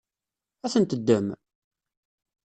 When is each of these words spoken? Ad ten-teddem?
Ad 0.65 0.71
ten-teddem? 0.73 1.27